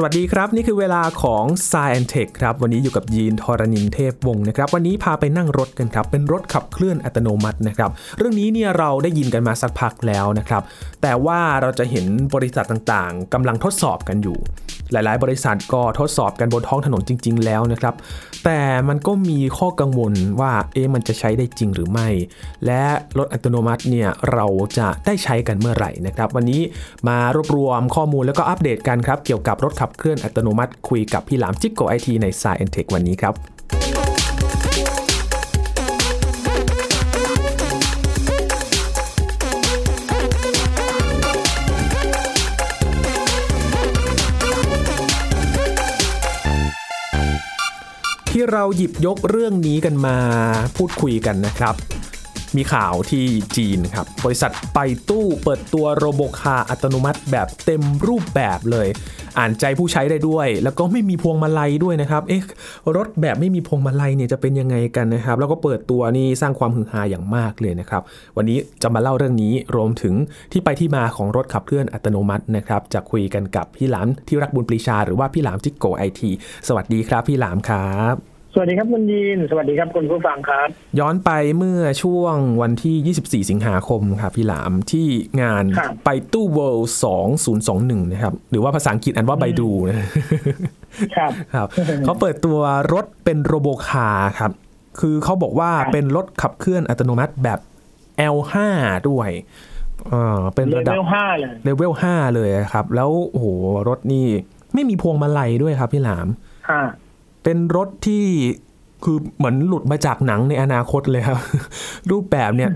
[0.00, 10.62] สวัสดีครับ นี่คือเวลาของ s ซ e n t e c h ครับ วันนี้อยู่กับยีนทรณินเทพวงศ์นะครับ วันนี้พาไปนั่งรถกันครับ เป็นรถขับเคลื่อนอัตโนมัตินะครับ เรื่องนี้เนี่ยเราได้ยินกันมาสักพักแล้วนะครับ
[11.02, 14.38] แต่ว่าเราจะเห็นบริษัทต่างๆกำลังทดสอบกันอยู่
[14.92, 17.94] หลาย ๆ บริษัทก็ทดสอบกันบนท้องถนนจริง ๆ แล้วนะครับ
[18.44, 22.08] แต่มันก็มีข้อกังวลว่าเอ๊ะมันจะใช้ได้จริงหรือไม่
[22.66, 22.82] และ
[23.18, 24.46] รถอัตโนมัติเนี่ยเรา
[24.78, 26.60] จะได้ใช้กันเมื่อไหร่นะครับ วันนี้
[27.08, 33.57] มารวบรวมข้อมูลแล้วก็อัปเดตกันครับ เกี่ยวกับรถขับเคลื่อนอัตโนมัติคุยกับพี่หลามจิ๊กโกไอทีในสายเอ็นเทควันนี้ครับ
[48.40, 50.16] ที่เราหยิบยกเรื่องนี้กันมา
[50.76, 51.74] พูดคุยกันนะครับ
[52.56, 53.24] มีข่าวที่
[53.56, 58.88] จีนครับ บริษัทไปตู้เปิดตัวโรบคาอัตโนมัติแบบเต็มรูปแบบเลย
[59.38, 62.42] อ่านใจผู้ใช้ได้ด้วย แล้วก็ไม่มีพวงมาลัยด้วยนะครับ เอ๊ะ
[62.96, 68.02] รถแบบไม่มีพวงมาลัยเนี่ยจะเป็นยังไงกันนะครับ แล้วก็เปิดตัวนี่สร้างความฮือฮาอย่างมากเลยนะครับ
[68.36, 70.14] วันนี้จะมาเล่าเรื่องนี้รวมถึง
[70.52, 76.30] ที่ไปที่มาของรถขับเคลื่อนอัตโนมัตินะครับ จะคุยกันกับพี่หลามที่รักบุญปรีชา หรือว่าพี่หลามจิกโกไอที
[76.68, 85.06] สวัสดีครับ พี่หลามครับ วัสดีครับคุณยีน สวัสดีครับคุณผู้ฟังครับ ย้อนไปเมื่อช่วงวันที่ 24 สิงหาคมครับพี่หลามที่
[85.42, 86.86] งานครับไปตู้ World
[87.48, 89.96] 2021 นะครับ หรือว่าภาษาอังกฤษอ่านว่า Baidu นะ
[91.16, 91.68] ครับครับ
[92.04, 92.58] เขาเปิดตัว
[92.92, 94.52] รถเป็น robocar ครับ
[95.00, 97.58] คือเขาบอกว่าครับเป็นรถขับเคลื่อนอัตโนมัติแบบ
[98.34, 98.54] L5
[99.08, 99.30] ด้วย
[100.08, 103.46] เอ่อเป็นเลระดับเวลห้าเลยเลเวล5เลยครับ แล้วโอ้โห
[103.88, 104.26] รถนี่
[104.74, 106.28] ไม่มีพวงมาลัยด้วยครับพี่หลาม
[106.70, 106.80] ห้า
[107.48, 108.24] เป็นรถที่
[109.04, 111.38] คือเหมือนหลุดมาจากหนังในอนาคตเลยครับ
[112.10, 112.70] รูปแบบเนี่ย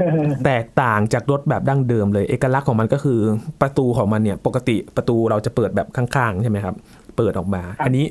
[0.44, 3.18] แตกต่างจากรถแบบดั้งเดิมเลย เอกลักษณ์ของมันก็คือ
[3.60, 6.74] ประตูของมันเนี่ย ปกติประตูเราจะเปิดแบบข้างๆ ใช่ไหมครับ
[7.16, 8.04] เปิดออกมา อันนี้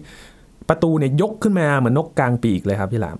[0.69, 3.17] ประตูเนี่ยยกขึ้นมาเหมือนนกกลางปีกเลยครับพี่หลาม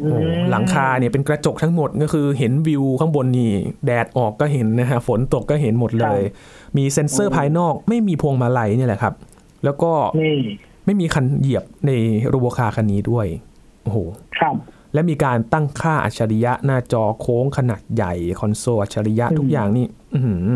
[0.00, 0.18] โอ้
[0.50, 3.52] หลังคาเนี่ยเป็นกระจกทั้งหมดก็คือเห็นวิวข้างบนนี่
[3.86, 6.20] แดดออกก็เห็นนะฮะฝนตกก็เห็นหมดเลย
[6.76, 9.14] มีเซ็นเซอร์ภายนอกไม่มีพวงมาลัยเนี่ยแหละครับ
[9.64, 10.36] แล้วก็นี่
[10.84, 11.90] ไม่มีคันเหยียบใน
[12.26, 13.26] โรโบคาร์คันนี้ด้วย
[13.82, 13.98] โอ้โห
[14.38, 14.54] ครับ
[14.94, 20.48] และมีการตั้งค่าอัจฉริยะหน้าจอโค้งขนาดใหญ่คอนโซลอัจฉริยะอืมทุกอย่างนี่อื้อหือ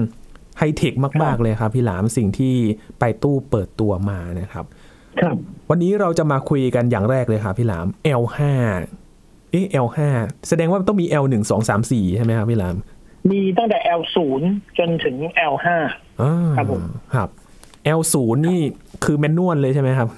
[0.59, 2.55] ไฮเทคมาก ๆ เลยครับ พี่หลามสิ่งที่
[2.99, 4.65] ไปตู้เปิดตัวมานะครับ
[5.21, 5.37] ครับ
[5.71, 7.87] วันนี้เราจะมาคุยกันอย่างแรกเลยครับพี่หลาม
[8.21, 8.39] L5
[9.51, 9.99] เอ๊ะ L5
[10.49, 12.77] แสดงว่าต้องมี L1 2 3 4 ใช่ไหมครับพี่หลาม
[13.31, 15.17] มีตั้งแต่ L ศูนย์จนถึง
[15.53, 15.77] L ห้า
[16.23, 16.83] อ่าครับผม
[17.15, 17.29] ครับ
[17.99, 18.61] L0 นี่
[19.05, 20.09] คือแมนนวลเลยใช่ไหมครับ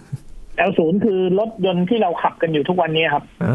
[0.68, 3.54] L ศูนย์คือรถยนต์ที่เราขับกันอยู่ทุกวันนี้ครับอ่า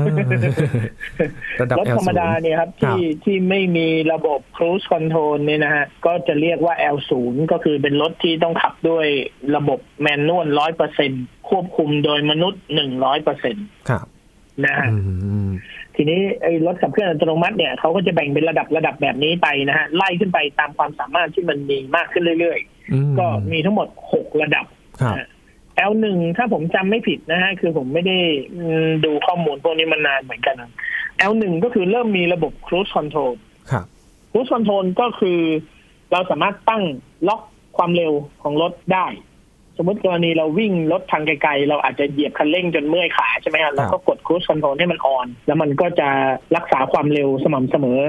[1.62, 9.06] ระดับรถธรรมดา L0 เนี่ยครับครับ ที่ที่ไม่มีระบบ cruise control เนี่ยนะฮะก็จะเรียกว่า L ศูนย์ก็คือเป็นรถที่ต้องขับด้วย
[9.56, 11.12] ระบบแมนนวลร้อยเปอร์เซ็น
[11.50, 14.06] ควบคุมโดยมนุษย์หนึ่งร้อยเปอร์เซ็นตครับ
[14.66, 14.98] นะฮะอื
[15.46, 15.50] ม
[15.96, 22.75] ทีนี้ไอ้รถขับเคลื่อนอัตโนมัติเนี่ยเขาก็จะแบ่งเป็นระดับระดับแบบนี้ไปนะฮะไล่ขึ้นไปตามความสามารถที่มันมีมากขึ้นเรื่อยอืมๆ
[23.20, 24.66] ก็มีทั้งหมดหกระดับ
[25.02, 25.16] ครับ
[25.92, 26.06] L1
[26.38, 28.18] ถ้าผมจำไม่ผิดนะฮะคือผมไม่ได้
[28.56, 30.72] อืมดูข้อมูลพวกนี้มานานเหมือนกันนะ
[31.32, 33.34] L1 ก็คือเริ่มมีระบบ cruise control
[33.72, 33.86] ครับ
[34.32, 35.40] cruise control ก็คือ
[36.12, 36.84] เราสามารถตั้ง
[37.28, 37.42] ล็อก
[37.78, 39.08] ความเร็วของรถได้
[39.78, 46.10] สมมติกรณีเราวิ่งรถทางไกลๆ เราอาจจะเหยียบคันเร่งจนเมื่อยขาใช่ไหมครับแล้วก็กด cruise control ให้มันออน แล้วมันก็จะ
[46.56, 48.00] รักษาความเร็วสม่ำเสมอ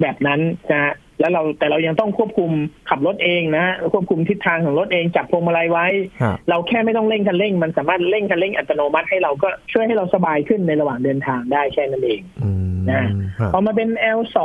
[0.00, 2.50] แบบนั้นนะฮะ แล้วเราแต่เรายังต้องควบคุม
[2.88, 5.86] ขับรถเองนะฮะควบคุมทิศทางของรถเองจับพวงมาลัยไว้
[6.22, 13.04] ครับเราแค่ไม่ต้องเร่งคันเร่ง มันสามารถเร่งคันเร่งอัตโนมัติให้เราก็ช่วยให้เราสบายขึ้นในระหว่างเดินทางได้แค่นั้นเองอืมนะ
[13.38, 13.88] ครับพอมาเป็น
[14.18, 14.38] L2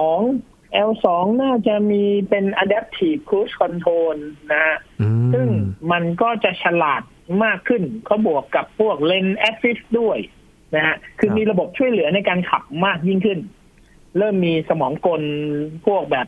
[0.90, 1.06] L2
[1.44, 4.16] น่าจะมีเป็น adaptive cruise control
[4.52, 5.48] นะฮะอืมซึ่ง
[5.92, 7.02] มันก็จะฉลาด
[7.44, 10.18] มากขึ้นเขาบวกกับพวก lane assist ด้วย
[10.76, 13.40] นะฮะคือมีระบบช่วยเหลือในการขับมากยิ่งขึ้น
[14.18, 15.22] เริ่มมีสมองกล
[15.86, 16.28] พวกแบบ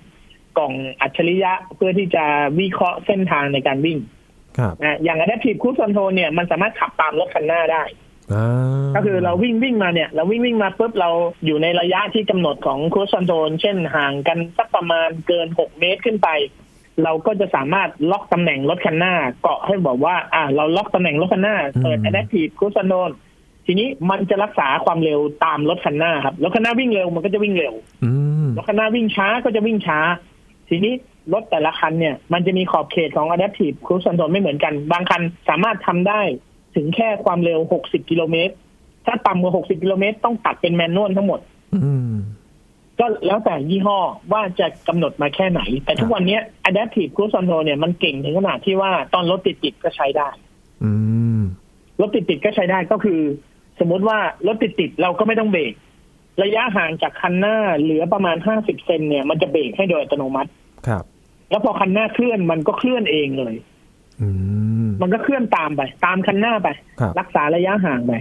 [0.60, 2.24] กล่องอัจฉริยะเพื่อที่จะ
[2.60, 3.98] วิเคราะห์เส้นทางในการวิ่ง
[4.58, 7.84] ครับนะอย่าง adaptive cruise control เนี่ยมันสามารถขับตามรถคันหน้าได้
[8.34, 8.46] อ่า
[8.96, 11.10] ก็คือเราวิ่งวิ่งมาเนี่ยเราวิ่งวิ่งมาปุ๊บเรา
[11.46, 16.30] อยู่ในระยะที่กำหนดของ cruise control เช่นห่างกันสักประมาณเกิน6เมตรขึ้นไป
[17.04, 23.12] เราก็จะสามารถล็อกตำแหน่งรถคันหน้า เกาะให้บอกว่า อ่าเราล็อกตำแหน่งรถคันหน้าเปิด adaptive cruise control
[23.66, 27.74] ทีนี้มันจะรักษาความเร็วตามรถคันหน้าครับรถคันหน้าวิ่งเร็วมันก็จะวิ่งเร็ว
[28.04, 28.12] อื
[28.46, 30.00] มรถคันหน้าวิ่งช้าก็จะวิ่งช้า
[30.70, 30.94] ทีนี้
[31.34, 36.22] รถแต่ละคันเนี่ยมันจะมีขอบเขตของ adaptive cruise control ไม่เหมือนกัน บางคันสามารถทำได้
[36.76, 38.54] ถึงแค่ความเร็ว 60 กิโลเมตร
[39.06, 41.40] ถ้าต่ำกว่า 60 กิโลเมตรต้องตัดเป็นแมนนวลทั้งหมด
[41.76, 42.14] อืม
[43.00, 44.00] ก็แล้วแต่ยี่ห้อ
[44.34, 50.30] ว่าจะกำหนดมาแค่ไหน แต่ทุกวันเนี้ย adaptive cruise control เนี่ยมันเก่งถึงขนาดที่ว่าตอนรถติดๆก็ใช้ได้
[50.84, 50.92] อื
[51.40, 51.42] ม
[52.02, 53.20] รถติดติดๆก็ใช้ได้ก็คือ
[53.80, 54.18] สมมติว่า
[54.48, 55.74] รถติดติดๆเราก็ไม่ต้องเบรก
[56.44, 60.50] ระยะห่างจากคันหน้าเหลือประมาณห้าสิบเซนเนี่ยมันจะเบรกให้โดยอัตโนมัติ
[60.88, 61.04] ครับ
[61.50, 63.56] แล้วพอคันหน้าเคลื่อนมันก็เคลื่อนเองเลย
[64.22, 64.28] อื
[64.88, 66.68] มมันก็เคลื่อนตามไป ตามคันหน้าไป
[67.00, 68.14] ครับรักษาระยะห่างไป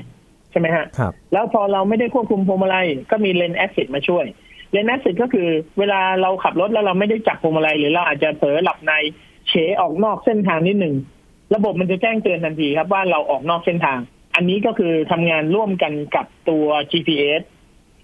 [0.50, 4.24] ใช่ไหมฮะครับแล้วพอเราไม่ได้ควบคุมพวงมาลัยก็มีเลนแอซิดมาช่วย
[4.72, 5.48] เลนแอซิดก็คือ
[5.78, 8.92] เวลาเราขับรถแล้วเราไม่ได้จับพวงมาลัยหรือเราอาจจะเผลอหลับใน
[9.48, 10.94] เฉออกนอกเส้นทางนิดหนึ่ง
[11.54, 13.98] ระบบมันจะแจ้งเตือนทันทีครับว่าเราออกนอกเส้นทาง
[14.34, 17.42] อันนี้ก็คือทำงานร่วมกันกับตัว GPS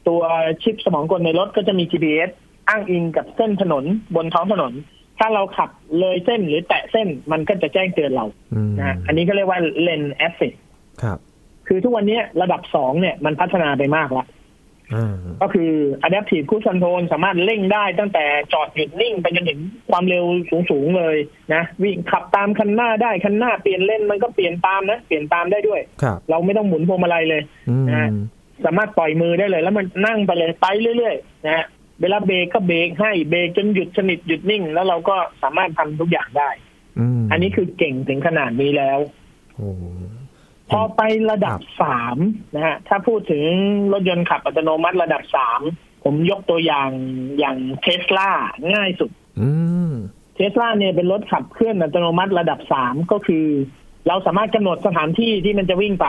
[0.08, 0.22] ตัว
[0.62, 2.30] ชิปสมองกลในรถก็จะมี GPS
[2.68, 3.84] อ้างอิงกับเส้นถนน
[4.16, 4.72] บนท้องถนน
[5.18, 5.70] ถ้าเราขับ
[6.00, 10.52] เลยเส้นหรือแตะเส้นมันก็จะแจ้งเตือนเราอืมนะฮะอันนี้ก็เรียกว่า lane assist
[11.02, 11.18] ครับ
[11.68, 14.26] คือทุกวันนี้ระดับสองเนี่ยมันพัฒนาไปมากแล้ว
[14.94, 15.70] อ่าก็คือ
[16.06, 19.60] adaptive cruise control สามารถเร่งได้ตั้งแต่จอดหยุดนิ่งไปจนถึง
[19.90, 20.24] ความเร็ว
[20.70, 21.16] สูง ๆ เลย
[21.54, 28.10] นะ วิ่งขับตามคันหน้าได้ คันหน้าเปลี่ยนเลนมันก็เปลี่ยนตามนะ เปลี่ยนตามได้ด้วยครับเราไม่ต้องหมุนพวงมาลัยเลยอืมนะ
[28.64, 30.66] สามารถปล่อยมือได้เลย แล้วมันนั่งไปเลยไป
[30.96, 31.66] เรื่อยๆนะฮะ
[32.00, 36.50] เวลาเบรกก็เบรกให้เบรกจนหยุดสนิทหยุดนิ่ง แล้วเราก็สามารถทำทุกอย่างได้
[36.98, 38.98] อืมอันนี้คือเก่งถึงขนาดนี้แล้ว
[39.56, 39.70] โอ้
[40.70, 42.16] พอไประดับสาม
[42.54, 43.44] นะฮะถ้าพูดถึง
[43.92, 45.60] รถยนต์ขับอัตโนมัติระดับสาม
[46.04, 46.90] ผมยกตัวอย่าง
[47.38, 48.30] อย่างเทสลา
[48.74, 49.10] ง่ายสุด
[49.40, 49.50] อื
[49.90, 49.92] ม
[50.34, 53.46] เทสลาเนี่ยเป็นรถขับเคลื่อนอัตโนมัติระดับสามก็คือ
[54.08, 56.06] เราสามารถกำหนดสถานที่ที่มันจะวิ่งไป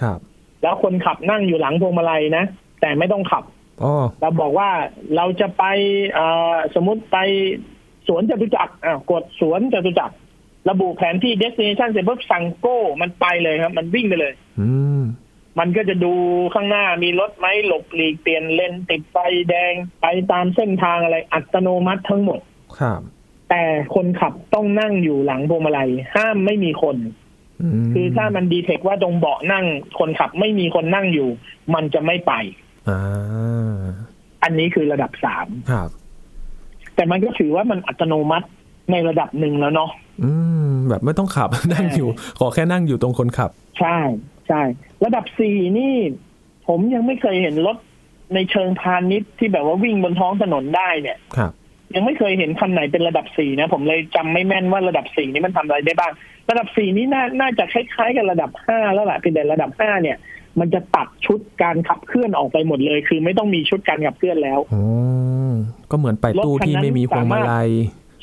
[0.00, 0.18] ครับ
[0.62, 2.44] แล้วคนขับนั่งอยู่หลังพวงมาลัยนะ
[2.80, 3.44] แต่ไม่ต้องขับ
[3.82, 4.70] อ๋อเราบอกว่า
[5.16, 5.64] เราจะไป
[6.14, 7.18] เอ่อสมมติไป
[8.08, 10.14] สวนจตุจักรอ่ากดสวนจตุจักร
[10.70, 14.68] ระบุแผนที่ destination เสร็จปุ๊บสั่งโก้มันไปเลยครับ มันวิ่งไปเลยอื
[15.00, 15.02] ม
[15.58, 16.12] มันก็จะดู
[16.54, 19.16] ข้างหน้ามีรถไหมหลบหลีกเปลี่ยนเลนติดไฟ
[19.50, 19.72] แดง
[20.02, 22.40] ไปตามเส้นทางอะไรอัตโนมัติทั้งหมด
[22.78, 23.00] ครับ
[23.50, 23.64] แต่
[23.94, 26.98] คนขับต้องนั่งอยู่หลังพวงมาลัยห้ามไม่มีคนม
[27.94, 29.64] คือถ้ามันดีเทคว่าตรงเบาะนั่ง
[29.98, 31.28] คนขับไม่มีคนนั่งอยู่
[31.74, 32.32] มันจะไม่ไป
[32.88, 33.00] อ่า
[34.42, 35.88] อันนี้คือระดับสามครับ
[36.94, 38.46] แต่มันก็ถือว่ามันอัตโนมัติ
[38.90, 39.90] ในระดับหนึ่งแล้วเนาะ
[40.22, 40.32] อื
[40.70, 42.08] ม แบบไม่ต้องขับนั่งอยู่
[42.38, 43.98] ขอแค่นั่งอยู่ตรงคนขับ ใช่
[44.48, 44.62] ใช่
[45.04, 45.94] ระดับสี่นี่
[46.68, 47.76] ผมยังไม่เคยเห็นรถ
[48.34, 51.52] ในเชิงพาณิชย์ที่แบบว่าวิ่งบนท้องถนนได้เนี่ยครับ
[51.94, 56.12] ยังไม่เคยเห็นคันไหนเป็นระดับสี่นะ ผมเลยจำไม่แม่นว่าระดับสี่นี้มันทำอะไรได้บ้าง
[56.50, 60.16] ระดับสี่นี้น่าน่าจะคล้ายๆ กับระดับห้าแล้วแหละเพียงแต่ระดับห้าเนี่ย
[60.60, 64.82] มันจะตัดชุดการขับเคลื่อนออกไปหมดเลย คือไม่ต้องมีชุดการขับเคลื่อนแล้วอ๋อ
[65.90, 67.70] ก็เหมือนไปตู้ที่ไม่มีพวงมาลัย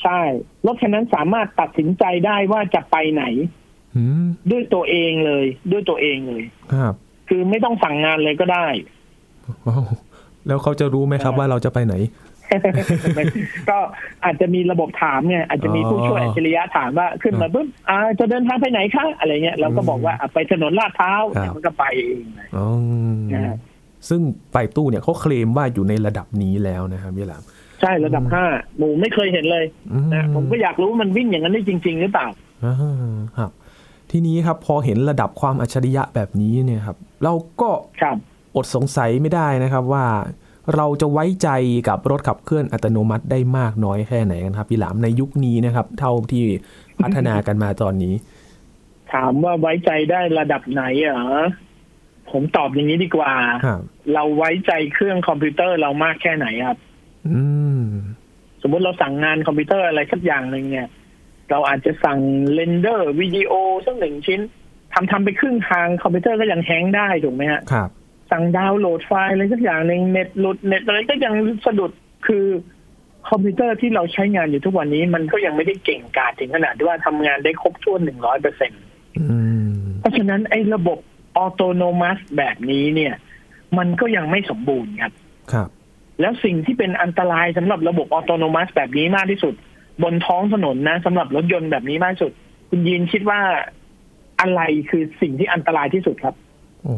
[0.02, 0.20] ใช่
[0.66, 3.24] รถคันนั้นสามารถตัดสินใจได้ว่าจะไปไหน
[3.96, 6.42] อืมด้วยตัวเองเลย ด้วยตัวเองเลย
[6.72, 6.94] ครับ
[7.28, 8.66] คือไม่ต้องสั่งงานเลยก็ได้
[9.66, 9.84] ว้าว
[10.46, 11.94] แล้วเขาจะรู้ไหมครับว่าเราจะไปไหน
[13.70, 13.78] ก็
[14.24, 22.66] อาจจะมีระบบถามเนี่ยอาจจะมีผู้ช่วยอ๋ออัจฉริยะถามว่าขึ้นมาปุ๊บอ่าจะเดินทางไปไหนคะอะไรเงี้ยเราก็บอกว่าอะไปถนนลาดพร้าวครับมันก็ไปเองเลยอ๋อ
[23.32, 23.56] นะฮะ
[24.08, 24.20] ซึ่ง
[24.52, 27.42] ไปตู้เนี่ยเขาเคลมว่าอยู่ในระดับนี้แล้วนะครับพี่หลาม
[27.80, 28.44] ใช่ระดับห้า
[28.78, 32.26] หมูไม่เคยเห็นเลยอืนะผมก็อยากรู้ว่ามันวิ่งอย่างนั้นได้จริง ๆ หรือเปล่า
[32.64, 32.74] อ่า
[33.38, 33.50] ครับ
[34.10, 37.70] ทีนี้ครับพอเห็นระดับความอัจฉริยะแบบนี้เนี่ยครับ เราก็
[38.02, 38.16] ครับ
[38.56, 40.04] อดสงสัยไม่ได้นะครับว่า
[40.76, 41.48] เราจะไว้ใจ
[41.88, 46.44] กับรถขับเคลื่อนอัตโนมัติได้มากน้อยแค่ไหนกันครับพี่หลามในยุคนี้นะครับ เท่าที่
[47.02, 48.14] พัฒนากันมาตอนนี้
[49.12, 51.24] ถามว่าไว้ใจได้ระดับไหนเหรอ
[52.30, 53.32] ผมตอบอย่างนี้ดีกว่า
[53.64, 53.80] ครับ
[54.14, 56.78] เราไว้ใจเครื่องคอมพิวเตอร์เรามากแค่ไหนครับ
[57.28, 57.42] อื
[57.80, 57.82] ม
[58.62, 60.88] สมมติเราสั่งงานคอมพิวเตอร์อะไรสักอย่างหนึ่งเนี่ย
[61.50, 62.18] เราอาจจะสั่ง
[62.52, 63.52] render วิดีโอ
[63.86, 64.40] สักหนึ่งชิ้น
[64.94, 67.90] ทำทำไปครึ่งทางคอมพิวเตอร์ก็ยัง hang ได้ถูกไหมฮะครับ
[68.30, 71.34] สั่งดาวน์โหลดไฟล์อะไรสักอย่างหนึ่งเน็ตหลุดเน็ตอะไรก็ยัง
[71.66, 71.92] สะดุด
[72.26, 72.44] คือ
[73.28, 78.82] คอมพิวเตอร์ที่เราใช้งานอยู่ทุกวันนี้มันก็ยังไม่ได้เก่งกาจถึงขนาดที่ว่าทำงานได้ครบถ้วนหนึ่งร้อยเปอร์เซ็นต์
[79.18, 79.26] อื
[79.68, 80.98] มเพราะฉะนั้นไอ้ระบบ
[81.36, 83.14] autonomous แบบนี้เนี่ย
[83.78, 85.12] มันก็ยังไม่สมบูรณ์ครับ
[85.52, 85.68] ครับ
[86.20, 89.54] แล้วสิ่งที่เป็นอันตรายสำหรับระบบ autonomous แบบนี้มากที่สุด
[90.02, 92.32] บนท้องถนนนะสำหรับรถยนต์แบบนี้มากที่สุด
[92.68, 93.40] คุณยีนคิดว่า
[94.40, 96.34] อะไรคือสิ่งที่อันตรายที่สุดครับ
[96.84, 96.96] โอ้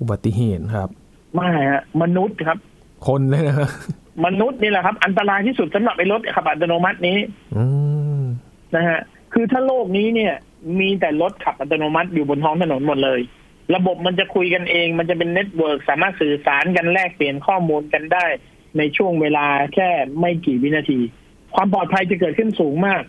[0.00, 0.88] อุบัติเหตุครับ
[1.34, 2.58] ไม่ฮะมนุษย์ครับ
[3.06, 3.70] คนเลยนะครับ
[4.26, 7.18] มนุษย์นี่แหละครับ อันตรายที่สุดสำหรับไอ้รถขับอัตโนมัตินี้
[7.56, 7.64] อื
[8.20, 8.22] ม
[8.74, 9.00] นะฮะ
[9.32, 10.34] คือถ้าโลกนี้เนี่ย
[10.80, 13.20] มีแต่รถขับอัตโนมัติอยู่บนท้องถนนหมดเลย
[13.74, 18.26] ระบบมันจะคุยกันเอง มันจะเป็น network สามารถสื่อสารกันแลกเปลี่ยนข้อมูลกันได้
[18.78, 19.88] ในช่วงเวลาแค่
[20.20, 21.00] ไม่กี่วินาที
[21.54, 23.02] ความปลอดภัยจะเกิดขึ้นสูงมาก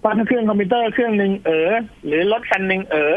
[0.00, 1.70] เพราะถ้าเครื่องคอมพิวเตอร์เครื่องหนึ่งเออ
[2.06, 3.14] หรือรถคันหนึ่งเออ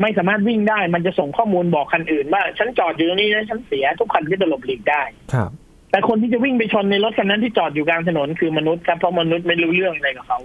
[0.00, 5.02] ไม่สามารถวิ่งได้มันจะส่งข้อมูลบอกคันอื่นว่าฉันจอดอยู่ตรงนี้นะฉันเสียทุกคันก็จะหลบหลีกได้
[5.32, 5.50] ครับ
[5.90, 10.38] แต่คนที่จะวิ่งไปชนในรถคันนั้นที่จอดอยู่กลางถนนคือมนุษย์ครับเพราะมนุษย์ไม่รู้เรื่องอะไรกับเขา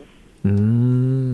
[0.45, 0.53] อื
[1.27, 1.29] ม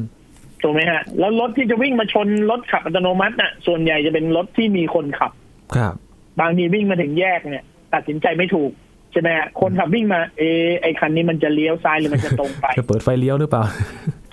[0.62, 5.32] ถูถูกไหมฮะ แล้วรถที่จะวิ่งมาชนรถขับอัตโนมัติน่ะ ส่วนใหญ่จะเป็นรถที่มีคนขับ
[5.76, 5.94] ครับ
[6.40, 8.72] บางทีวิ่งมาถึงแยกเนี่ย ตัดสินใจไม่ถูก
[9.12, 13.64] ใช่ไหมฮะคนขับวิ่งมาเอะไอคันนี้มันจะเลี้ยวซ้ายหรือมันจะตรงไปจะเปิดไฟเลี้ยวหรือเปล่า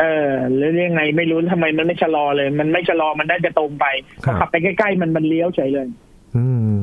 [0.00, 3.86] เออหรือยังไงไม่รู้ทำไมมันไม่ชะลอเลย มันไม่ชะลอมันได้จะตรงไป
[4.24, 5.88] ครับพอขับไปใกล้ๆมันมันเลี้ยวเฉยเลย
[6.36, 6.76] อืม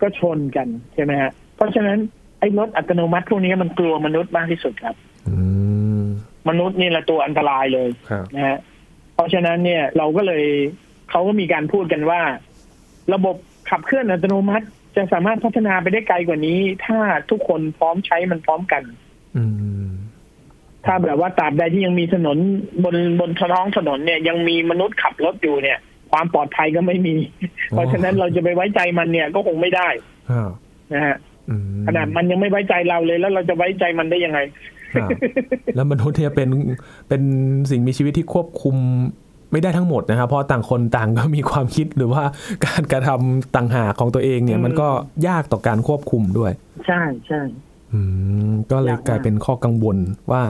[0.00, 1.98] ก็ชนกันใช่ไหมฮะเพราะฉะนั้น
[2.40, 4.96] ไอ้รถอัตโนมัติพวกนี้มันกลัวมนุษย์มากที่สุดครับ
[5.28, 5.36] อื
[6.00, 6.02] ม
[6.48, 8.58] มนุษย์นี่แหละตัวอันตรายเลยครับนะฮะ
[9.14, 10.44] เพราะฉะนั้นเนี่ยเราก็เลย
[11.10, 12.20] เขาก็มีการพูดกันว่า
[13.14, 13.36] ระบบ
[13.70, 16.98] ขับเคลื่อนอัตโนมัติ จะสามารถพัฒนาไปได้ไกลกว่านี้ ถ้า
[17.30, 18.82] ทุกคนพร้อมใช้มันพร้อมกัน
[19.36, 19.44] อื
[19.84, 19.88] ม
[20.86, 22.38] ถ้าแบบว่าตราบใดที่ยังมีถนน
[22.84, 25.78] บนบนท้องถนนเนี่ย ยังมีมนุษย์ขับรถอยู่เนี่ย
[26.12, 27.14] ความปลอดภัยก็ไม่มี
[27.70, 29.88] เพราะฉะนั้นเราจะไปไว้ใจมันเนี่ยก็คงไม่ได้
[30.30, 30.50] ครับ
[30.92, 31.16] นะฮะ
[31.50, 34.38] อืมขนาดมันยังไม่ไว้ใจเราเลย แล้วเราจะไว้ใจมันได้ยังไง
[34.94, 35.10] ครับ
[35.76, 36.48] แล้วมนุษย์เนี่ยเป็น
[37.08, 37.22] เป็น
[37.70, 38.76] สิ่งมีชีวิตที่ควบคุม
[39.54, 42.22] ไม่ได้ทั้งหมดนะครับ เพราะต่างคนต่างก็มีความคิดหรือว่า
[42.66, 44.88] การกระทำต่างหากของตัวเองเนี่ยอืมมันก็
[45.28, 46.52] ยากต่อการควบคุมด้วย
[46.86, 47.40] ใช่ใช่
[47.92, 48.00] อื
[48.50, 49.96] มก็เลยยากมากกลายเป็นข้อกังวล
[50.32, 50.42] ว่า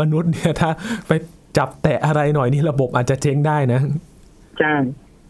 [0.00, 0.70] มนุษย์เนี่ยถ้า
[1.08, 1.12] ไป
[1.58, 3.80] จับแตะอะไรหน่อยนี่ระบบอาจจะเจ๊งได้นะ
[4.58, 4.74] ใช่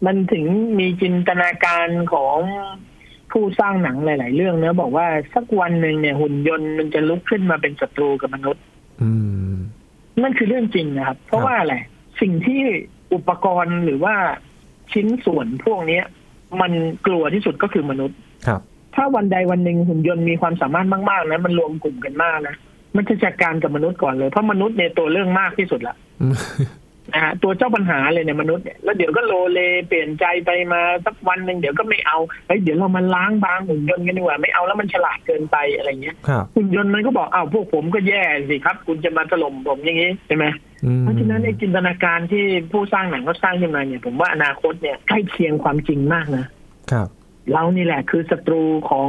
[0.05, 0.45] มันถึง
[0.79, 2.37] มีจินตนาการของ
[3.31, 8.63] ผู้สร้างหนังหลาย ๆ เรื่องเนะบอกว่าสักวันหนึ่งเนี่ยหุ่นยนต์มันจะลุกขึ้นมาเป็นศัตรูกับมนุษย์
[9.01, 9.11] อื
[9.49, 9.53] ม
[10.21, 11.75] นั่นคือเรื่องจริงนะครับ เพราะว่าอะไร
[12.21, 12.61] สิ่งที่
[13.13, 14.15] อุปกรณ์หรือว่า
[14.93, 16.03] ชิ้นส่วนพวกเนี้ย
[16.61, 16.71] มัน
[17.07, 18.17] กลัวที่สุดก็คือมนุษย์
[18.47, 18.61] ครับ
[18.95, 22.55] ถ้าวันใดวันหนึ่งหุ่นยนต์มีความสามารถมากๆนะมันรวมกลุ่มกันมากนะ
[22.95, 26.35] มันจะจัดการกับมนุษย์ก่อนเลยเพราะมนุษย์เนี่ยตัวเรื่องมากที่สุดละอืม
[27.13, 32.17] นะฮะตัวเจ้าปัญหาเลยเนี่ยมนุษย์เนี่ยแล้วเดี๋ยวก็โลเลเปลี่ยนใจไปมาสักวันหนึ่งเดี๋ยวก็ไม่เอา
[32.47, 46.45] เฮ้ยเดี๋ยวเรามาล้างบางหุ่นยนต์กันดีกว่าไม่เอาแล้วมันฉลาดเกินไปอะไรเงี้ยครับหุ่นยนต์มันก็บอกอ้าวพวกผมก็แย่สิครับ คุณจะมาถล่มผมอย่างนี้ใช่ไหมอืม เพราะฉะนั้นไอ้จินตนาการที่ผู้สร้างหนังเขาสร้างขึ้นมาเนี่ย ผมว่าอนาคตเนี่ยใกล้เคียงความจริงมากนะ
[46.91, 47.07] ครับ
[47.51, 49.07] เรานี่แหละคือศัตรูของ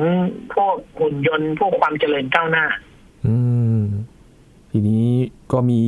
[0.55, 2.67] พวกหุ่นยนต์พวกความเจริญก้าวหน้า
[3.27, 3.37] อื
[3.79, 3.81] ม
[4.71, 5.09] ทีนี้
[5.53, 5.83] ก็มี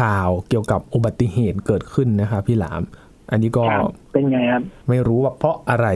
[0.00, 2.82] ข่าวเกี่ยวกับอุบัติเหตุเกิดขึ้นนะครับพี่หลาม
[3.30, 5.86] อันนี้ก็ครับเป็นไงครับ ไม่รู้ว่าเพราะอะไร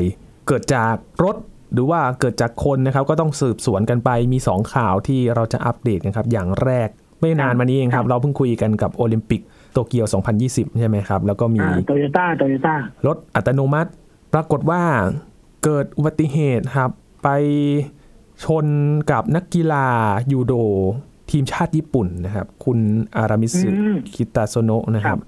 [0.49, 1.37] เกิดจากรถ
[1.73, 6.89] หรือว่าเกิดจากคนนะครับ ก็ต้องสืบสวนกันไปมีสองข่าวที่เราจะอัปเดตกันครับ อย่างแรก
[7.25, 9.41] ไม่นานมานี้เองครับ เราเพิ่งคุยกันกับโอลิมปิก
[9.73, 10.07] โตเกียว
[10.43, 12.75] 2020 ใช่ไหมครับ แล้วก็มีโตโยต้าโตโยต้า
[13.07, 13.91] รถอัตโนมัติ
[14.35, 14.83] ปรากฏว่า
[15.65, 16.91] เกิดอุบัติเหตุครับ
[17.23, 17.29] ไป
[18.45, 18.67] ชน
[19.11, 19.87] กับนักกีฬา
[20.33, 20.55] ยูโด
[21.31, 22.79] ทีมชาติญี่ปุ่นนะครับ คุณ
[23.17, 25.21] อารามิสึอืมคิตาโซโนะนะครัครับบ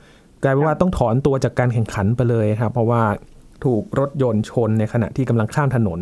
[0.42, 3.02] กลายเป็นว่าต้องถอนตัวจากการแข่งขันไปเลยครับ เพราะว่า
[3.64, 6.00] ถูกรถยนต์ชนในขณะที่กำลังข้ามถนน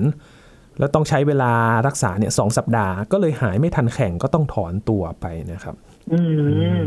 [0.79, 1.53] แล้วต้องใช้เวลา
[1.87, 5.75] รักษาเนี่ยสองสัปดาห์ก็เลยหายไม่ทันแข่งก็ต้องถอนตัวไปนะครับ
[6.13, 6.19] อื
[6.79, 6.83] ม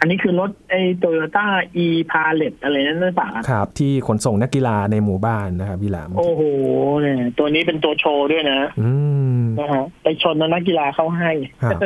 [0.00, 1.46] อันนี้คือรถไอ้โตโยต้า
[1.76, 6.42] e-Palette อะไรนั่นหรือเปล่าครับครับที่ขนส่งนักกีฬาในหมู่บ้านนะครับพี่หลาม โอ้โห
[7.00, 8.90] เนี่ยตัวนี้เป็นตัวโชว์ด้วยนะ อื
[9.40, 11.30] มนะฮะไปชนนักกีฬาเข้าให้
[11.62, 11.80] ครับ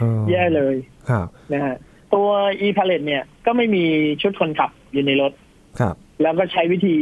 [0.00, 0.74] เออแย่เลย
[1.10, 1.74] ครับนะฮะ
[2.14, 2.28] ตัว
[2.66, 3.84] e p a l e t เนี่ยก็ไม่มี
[4.22, 5.32] ชุดคนขับอยู่ในรถ
[5.80, 6.96] ครับ แล้วก็ใช้วิธี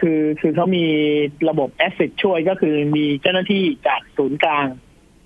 [0.00, 0.84] คือคือเขามี
[1.48, 4.66] ระบบแอสซิ t ช่วยก็คือมีเจ้าหน้าที่จากศูนย์กลาง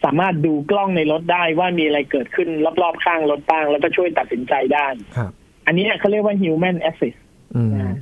[0.05, 2.49] สามารถดูกล้องในรถได้ว่ามีอะไรเกิดขึ้น
[2.83, 4.87] รอบๆข้างรถบ้าง แล้วก็ช่วยตัดสินใจได้
[5.17, 5.31] ครับ
[5.67, 7.19] อันนี้เขาเรียกว่า human assist
[7.55, 7.97] อืมนะ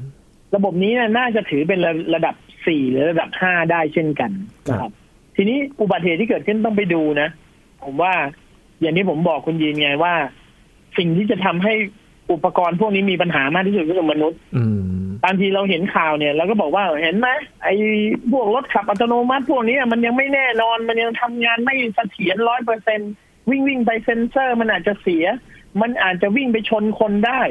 [0.56, 2.34] ระบบนี้น่าจะถือเป็นระระดับ
[2.66, 4.30] สี่หรือระดับห้าได้เช่นกัน
[4.68, 4.92] นะครับ
[5.36, 7.28] ทีนี้อุบัติเหตุที่เกิดขึ้นต้องไปดูนะ
[7.84, 8.14] ผมว่า
[8.80, 10.14] อย่างที่ผมบอกคุณยีนไงว่า
[10.98, 11.74] สิ่งที่จะทำให้
[12.32, 17.28] อุปกรณ์พวกนี้มีปัญหามากที่สุดก็คือมนุษย์ อืม บางทีเราเห็นข่าวเนี่ยเราก็บอกว่าเห็นไหม
[17.64, 17.74] ไอ้
[18.30, 23.00] พวกรถขับอัตโนมัติพวกนี้มันยังไม่แน่นอนมันยังทำงานไม่เสถียรร้อยเปอร์เซ็น
[23.50, 25.24] วิ่งวิ่งไปเซ็นเซอร์มันอาจจะเสีย
[25.80, 27.42] มันอาจจะวิ่งไปชนคนได้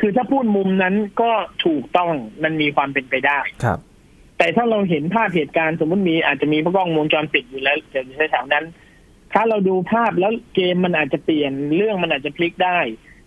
[0.00, 1.30] คือถ้าพูดมุมนั้นก็
[1.64, 3.78] ถูกต้องมันมีความเป็นไปได้ครับ
[4.38, 8.64] แต่ถ้าเราเห็นภาพเหตุการณ์สมมติมีอาจจะมีกล้องวงจรปิดอยู่แล้วอยู่ในแถวนั้น
[9.32, 12.78] ถ้าเราดูภาพแล้วเกมมันอาจจะเปลี่ยนเรื่องมันอาจจะพลิกได้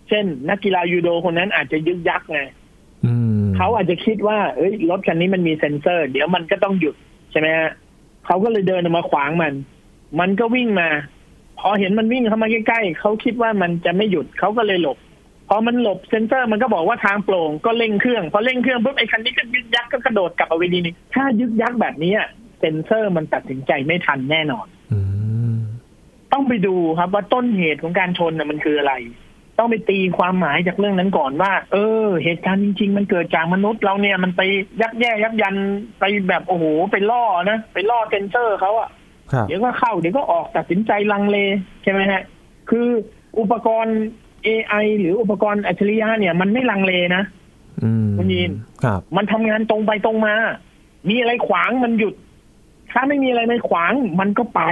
[0.08, 2.59] เช่น นักกีฬายูโดคนนั้นอาจจะยึกยักไงอืม
[3.56, 6.94] เขาอาจจะคิดว่าเอ้ยรถคันนี้มันมีเซ็นเซอร์ เดี๋ยวมันก็ต้องหยุด
[7.30, 7.70] ใช่ไหมฮะ
[8.26, 9.54] เขาก็เลยเดินออกมาขวางมัน
[10.20, 10.88] มันก็วิ่งมา
[11.60, 14.98] พอเห็นมันวิ่งเข้ามาใกล้ๆเขาคิดว่ามันจะไม่หยุดเขาก็เลยหลบ
[15.48, 22.12] พอมันหลบเซ็นเซอร์มันก็บอกว่าทางโปร่งก็เร่งเครื่องพอเร่งเครื่องปุ๊บไอ้คันนี้ก็ยึกยักก็กระโดดกลับเอาไว้ดีนึงถ้ายึกยักแบบนี้
[22.58, 25.00] เซ็นเซอร์มันตัดสินใจไม่ทันแน่นอนอื
[25.54, 25.58] ม
[26.32, 28.94] ต้องไปดูครับว่าต้นเหตุของการชนน่ะมันคืออะไร
[29.58, 34.40] ต้องไปตีความหมายจากเรื่องนั้นก่อนว่า เออ เหตุการณ์จริง ๆ มันเกิดจากมนุษย์เราเนี่ยมันไป
[34.82, 35.54] ยักแย่ยักยัน
[36.00, 38.88] ไปแบบโอ้โหไปล่อนะไปล่อเซนเซอร์เขาอะ
[39.32, 41.38] ครับเดี๋ยวก็เข้าเดี๋ยวก็ออกตัดสินใจลังเล
[41.82, 42.22] ใช่ไหมฮะ
[42.70, 42.88] คือ
[43.38, 43.98] อุปกรณ์
[44.46, 47.22] AI หรืออุปกรณ์อัจฉริยะเนี่ย มันไม่ลังเลนะ
[47.82, 48.52] อืมคุณยิน
[48.84, 50.34] ครับ มันทำงานตรงไปตรงมา
[51.08, 52.14] มีอะไรขวางมันหยุด
[52.92, 54.62] ถ้าไม่มีอะไรในขวาง มันก็ไป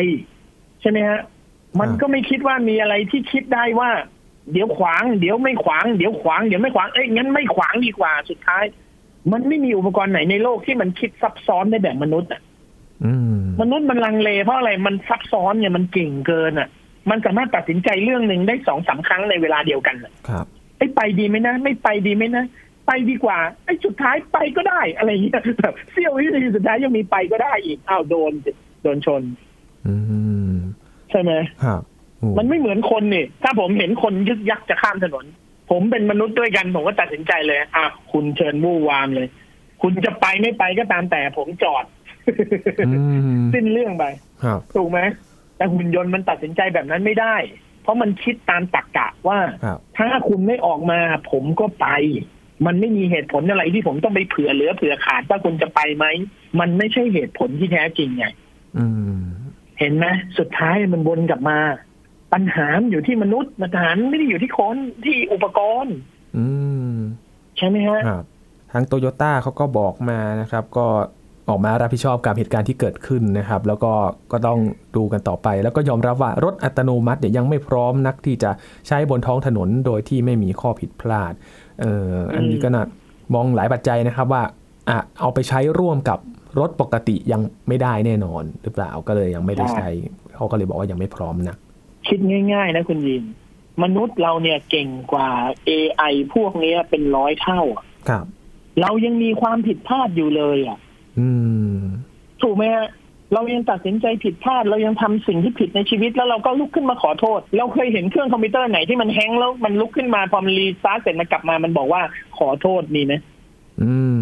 [0.80, 1.20] ใช่ไหมฮะ
[1.80, 3.90] มันก็ไม่คิดว่ามีอะไรที่คิดได้ว่า
[4.52, 8.64] เดี๋ยวขวางเดี๋ยวไม่ขวางเดี๋ยวขวางเดี๋ยวไม่ขวางเอ้ยงั้นไม่ขวางดีกว่าสุดท้าย
[9.32, 12.42] มันไม่มีอุปกรณ์ไหนในโลกที่มันคิดซับซ้อนได้แบบมนุษย์อะ
[13.04, 16.68] อืมมนุษย์มันลังเลเพราะอะไรมันซับซ้อนเนี่ยมันเก่งเกินอะ
[17.10, 20.46] มันสามารถตัดสินใจเรื่องหนึ่งได้สองสามครั้งในเวลาเดียวกันน่ะครับ
[20.78, 22.44] ไอ้ยไปดีไหมนะ ไม่ไปดีไหมนะ
[22.86, 28.50] ไปดีกว่าไอ้สุดท้ายไปก็ได้อะไรอย่างเงี้ยแบบเสี้ยววินาทีสุดท้ายยังมีไปก็ได้อีกอ้าวโดนสิ
[28.82, 29.22] โดนชน
[29.86, 29.94] อื
[30.50, 30.54] ม
[31.10, 31.32] ใช่ไหม
[31.64, 31.97] ครับโอ้
[32.38, 35.24] มันไม่เหมือนคนนี่ถ้าผมเห็นคนยึกยักจะข้ามถนน
[35.70, 39.28] ผมเป็นมนุษย์ด้วยกัน ผมก็ตัดสินใจเลย อะคุณเชิญวู่วามเลย
[39.82, 41.84] คุณจะไปไม่ไปก็ตามแต่ผมจอด
[42.86, 42.90] อื
[43.38, 44.04] มสิ้นเรื่องไป
[44.44, 45.00] ครับถูกไหม
[45.56, 47.36] แต่หุ่นยนต์มันตัดสินใจแบบนั้นไม่ได้
[47.82, 51.86] เพราะมันคิดตามตรรกกะว่าครับถ้าคุณไม่ออกมา ผมก็ไป
[52.66, 56.06] มันไม่มีเหตุผลอะไรที่ผมต้องไปเผื่อเหลือเผื่อขาดว่าคุณจะไปไหม
[56.60, 58.26] มันไม่ใช่เหตุผลที่แท้จริงไง
[58.78, 58.86] อื
[59.18, 59.22] ม
[59.78, 60.06] เห็นไหม
[60.38, 61.58] สุดท้ายมันวนกลับมา
[62.32, 65.94] ปัญหามันอยู่ที่มนุษย์ปัญหาไม่ได้อยู่ที่คนที่อุปกรณ์
[66.36, 66.46] อื
[66.92, 66.96] ม
[67.56, 68.24] ใช่ไหมฮะครับ
[68.72, 70.86] ทางโตโยต้าเขาก็บอกมานะครับ ก็
[71.48, 73.92] ออกมารับผิดชอบกับเหตุการณ์ที่เกิดขึ้นนะครับ แล้วก็
[74.32, 74.58] ก็ต้อง
[74.96, 78.50] ดูกันต่อไป แล้วก็ยอมรับว่ารถอัตโนมัติเนี่ยยังไม่พร้อมนักที่จะ
[78.88, 81.32] ใช้บนท้องถนนโดยที่ไม่มีข้อผิดพลาด
[81.80, 82.84] เอ่ออันนี้ก็น่า
[83.34, 84.42] มองหลายปัจจัยนะครับว่า
[84.88, 86.18] อะเอาไปใช้ร่วมกับ
[86.60, 89.88] รถปกติยังไม่ได้แน่นอนหรือเปล่าก็เลยยังไม่ได้ใช้
[90.36, 91.56] เขาก็เลยบอกว่ายังไม่พร้อมนะ
[92.08, 92.20] คิด
[92.52, 93.24] ง่าย ๆ นะคุณยิน
[93.82, 95.30] มนุษย์เราเนี่ยเก่งกว่า
[95.68, 98.24] AI พวกเนี้ยเป็นร้อยเท่าอะครับ
[98.80, 100.78] เรายังมีความผิดพลาดอยู่เลยอะ
[101.18, 101.28] อื
[101.74, 101.78] ม
[102.42, 102.88] ถูกไหมฮะ
[103.34, 112.02] เรายังตัดสินใจผิดพลาด เรายังทำสิ่งที่ผิดในชีวิตแล้วเราก็ลุกขึ้นมาขอโทษ เราเคยเห็นเครื่องคอมพิวเตอร์ไหนที่มันแฮงก์แล้วมันลุกขึ้นมาพอมันรีสตาร์ทเสร็จมันกลับมามันบอกว่า
[112.38, 113.14] ขอโทษมีไหม
[113.82, 114.16] อืม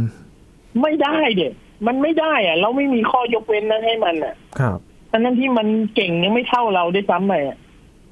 [0.83, 1.49] ไม่ได้เด็
[1.87, 4.79] มันไม่ได้อะเราไม่มีข้อยกเว้นนั้นให้มันอะ ครับ
[5.11, 7.59] ทั้งนั้นที่มันเก่งยังไม่เท่าเราด้วยซ้ำไปอะ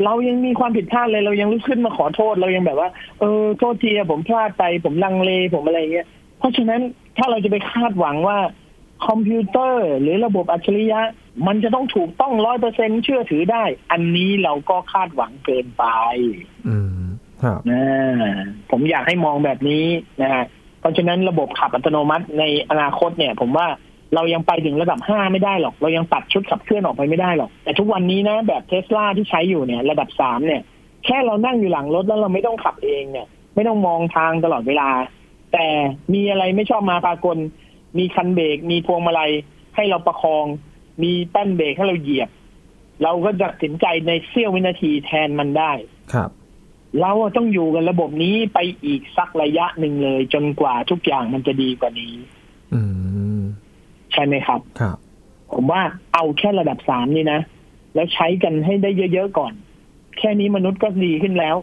[0.04, 2.88] เรายังมีความผิดพลาดเลยเรายังลุกขึ้นมาขอโทษเรายังแบบว่า
[3.20, 6.06] เออโทษทีอะผมพลาดไปผมลังเลผมอะไรเงี้ย
[6.38, 6.80] เพราะฉะนั้น
[7.16, 8.38] ถ้าเราจะไปคาดหวังว่า
[9.06, 11.00] คอมพิวเตอร์ หรือระบบอัจฉริยะ
[11.46, 15.84] มันจะต้องถูกต้องร้อยเปอร์เซ็นเชื่อถือได้ อันนี้เราก็คาดหวังเกินไป
[16.68, 17.04] อืม
[17.42, 17.84] ครับนะ
[18.70, 19.86] ผมอยากให้มองแบบนี้
[20.22, 20.44] นะฮะ
[20.80, 23.66] เพราะฉะนั้นระบบขับอัตโนมัติในอนาคตเนี่ย ผมว่า
[24.14, 30.62] เรายังไปถึงระดับห้าไม่ได้หรอก เรายังตัดชุดขับเคลื่อนออกไปไม่ได้หรอก แต่ทุกวันนี้นะแบบเทสลาที่ใช้อยู่เนี่ยระดับสามเนี่ย
[31.04, 34.90] แค่เรานั่งอยู่หลังรถแล้วเราไม่ต้องขับเองเนี่ย ไม่ต้องมองทางตลอดเวลา
[35.52, 35.66] แต่
[36.14, 37.38] มีอะไรไม่ชอบมาปากล
[37.98, 39.32] มีคันเบรกมีพวงมาลัย
[39.76, 40.44] ให้เราประคอง
[41.02, 42.30] มีแป้นเบรกให้เราเหยียบ
[43.02, 45.72] เราก็ตัดสินใจในเสี้ยววินาทีแทนมันได้
[46.12, 46.30] ครับ
[47.00, 52.14] เราต้องอยู่กับระบบนี้ไปอีกสักระยะหนึ่งเลย จนกว่าทุกอย่างมันจะดีกว่านี้
[52.74, 52.80] อื
[53.23, 53.23] ม
[54.14, 54.96] ใช่ไหมครับ ครับ
[55.52, 55.82] ผมว่า
[56.14, 57.40] เอาแค่ระดับสามนี่นะ
[57.94, 59.52] แล้วใช้กันให้ได้เยอะๆก่อน
[60.18, 61.56] แค่นี้มนุษย์ก็ดีขึ้นแล้ว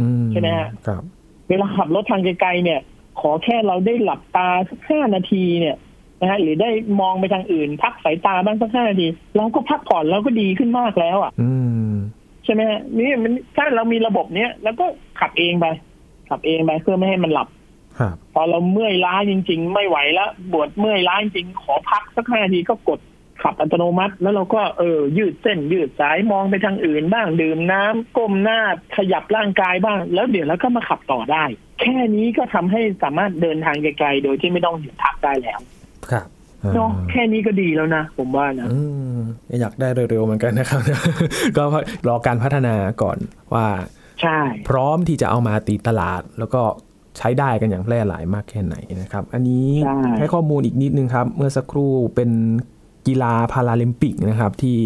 [0.00, 1.02] อืมใช่ไหมฮะครับ
[1.48, 2.80] เวลาขับรถทางไกลๆเนี่ย
[3.20, 5.76] ขอแค่เราได้หลับตาสักห้านาทีเนี่ย
[6.20, 9.06] นะฮะหรือได้มองไปทางอื่น พักสายตาบ้างสักห้านาที
[9.36, 11.50] เราก็พักผ่อนเราก็ดีขึ้นมากแล้วอะอื
[11.90, 11.92] ม
[12.44, 14.86] ใช่ไหมฮะนี่มันถ้าเรามีระบบเนี้ยแล้วก็
[15.20, 15.66] ขับเองไป
[16.28, 17.55] ขับเองไปเพื่อไม่ให้มันหลับครับ
[18.34, 23.00] พอเราเมื่อยล้าจริง ๆ ไม่ไหวแล้วปวดเมื่อยล้าจริงๆขอพักสักห้านาทีก็กด
[23.42, 28.60] ขับอัตโนมัติ แล้วเราก็เออ ยืดเส้น ยืดสายมองไปทางอื่นบ้างดื่มน้ำก้มหน้า
[28.96, 31.44] ขยับร่างกายบ้าง แล้วเดี๋ยวแล้วก็มาขับต่อได้
[31.80, 35.60] แค่นี้ก็ทำให้สามารถเดินทางไกลๆโดยที่ไม่ต้องหยุดพักได้แล้ว
[36.10, 36.26] ครับ
[36.74, 38.80] เนาะแค่นี้ก็ดีแล้วนะ ผมว่านะอื
[39.16, 39.18] ม
[39.60, 40.80] อยากได้เร็วๆเหมือนกันนะครับ
[41.56, 41.64] ก็
[42.08, 43.18] รอการพัฒนาก่อน
[43.54, 43.66] ว่า
[44.22, 46.62] ใช่ พร้อมที่จะเอามาตีตลาด แล้วก็
[47.18, 52.30] ใช้ได้กันอย่างแพร่หลายมากแค่ไหนนะครับ อันนี้ใช่ให้ข้อมูลอีกนิดนึงครับ เมื่อสักครู่เป็น
[53.06, 54.76] กีฬาพาราลิมปิกนะครับ ที่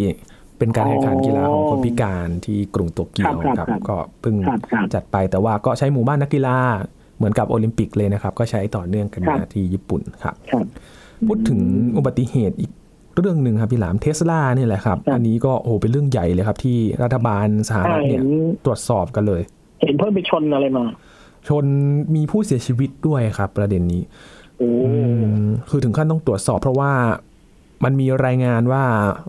[0.58, 6.56] เป็นการแข่งขันกีฬาของคนพิการที่กรุงโตเกียวครับ ก็เพิ่งครับครับจัดไปแต่ว่าก็ใช้หมู่บ้านนักกีฬา
[7.16, 10.66] เหมือนกับโอลิมปิกเลยนะครับ ก็ใช้ต่อเนื่องกันมาครับที่ญี่ปุ่นครับครับ
[11.28, 11.60] พูดถึง
[11.96, 12.70] อุบัติเหตุอีก
[13.16, 18.26] เรื่องหนึ่งครับพี่หลามเทสลาเนี่ยแหละครับครับอันนี้ก็โอ้เป็นเรื่องใหญ่เลยครับ ที่รัฐบาลสหรัฐเห็เนี่ยน
[18.64, 19.42] ตรวจสอบกันเลย
[19.82, 20.84] เห็นเพิ่งไปชนอะไรมา
[21.48, 21.64] ชน
[22.14, 24.02] มีผู้เสียชีวิตด้วยครับ ประเด็นนี้
[24.58, 24.92] โอ้อื
[25.42, 26.92] มคือถึงขั้นต้องตรวจสอบเพราะว่า
[27.84, 28.84] มันมีรายงานว่า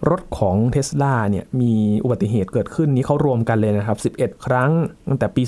[0.09, 4.71] รถของเทสลาเนี่ยมีอุบัติเหตุเกิดขึ้นนี้เขารวมกันเลยนะครับ 11 ครั้ง
[5.07, 5.43] ตั้งแต่ปี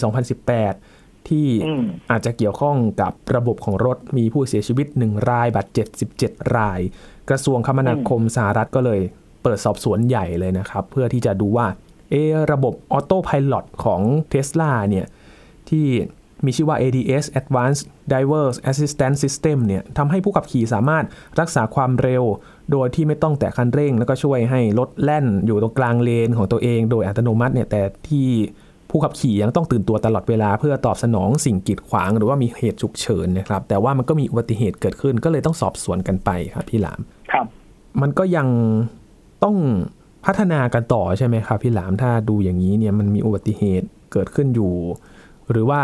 [0.62, 5.88] 2018 ที่อืมอาจจะเกี่ยวข้องกับระบบของรถมีผู้เสียชีวิต 1 รายบาดเจ็บ
[6.22, 6.80] 17 ราย
[7.30, 9.02] กระทรวงคมนาคมสหรัฐก็เลย
[9.44, 11.68] เปิดสอบสวนใหญ่เลยนะครับ เพื่อที่จะดูว่า
[12.10, 15.06] เอะระบบออโต้พาย t ของเท s l a เนี่ย
[15.70, 15.86] ที่
[16.46, 21.06] มีชื่อว่า ADS Advanced Drivers Assistance System เนี่ยทำให้ผู้ขับขี่สามารถ
[21.40, 22.24] รักษาความเร็ว
[22.72, 28.28] โดยที่ไม่ต้องแตะคันเร่ง แล้วก็ช่วยให้รถแล่นอยู่ตรงกลางเลนของตัวเอง โดยอัตโนมัติเนี่ยแต่ที่
[28.90, 37.00] ผู้ขับขี่ยังต้องตื่นตัวตลอดเวลา เพื่อตอบสนองสิ่งกีดขวาง หรือว่ามีเหตุฉุกเฉินนะครับแต่ว่ามันก็มีอุบัติเหตุเกิดขึ้นก็เลยต้องสอบสวนกันไปครับพี่หลาม
[37.32, 37.46] ครับ
[38.02, 38.48] มันก็ยัง
[39.44, 39.56] ต้อง
[40.26, 44.74] พัฒนากันต่อใช่ไหมครับพี่หลามถ้าดูอย่างนี้เนี่ยมันมีอุบัติเหตุเกิดขึ้นอยู่
[45.52, 45.82] หรือว่า